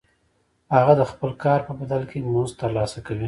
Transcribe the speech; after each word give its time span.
هغه 0.75 0.93
د 0.99 1.01
خپل 1.11 1.31
کار 1.43 1.59
په 1.67 1.73
بدل 1.79 2.01
کې 2.11 2.17
مزد 2.33 2.55
ترلاسه 2.63 2.99
کوي 3.05 3.19